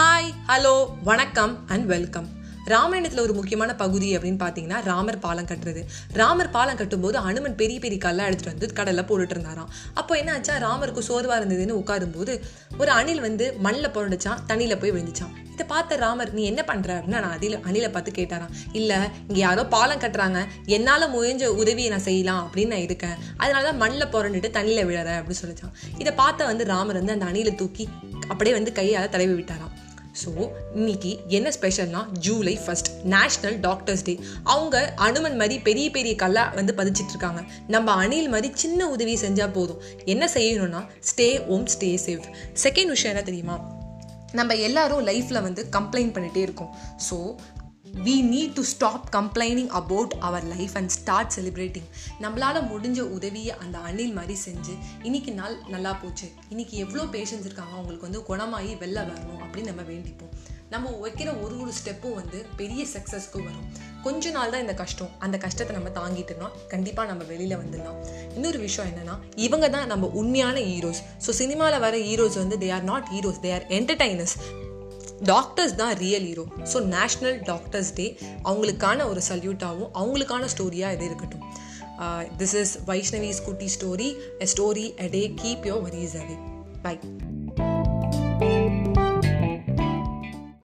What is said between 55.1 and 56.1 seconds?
நாள் நல்லா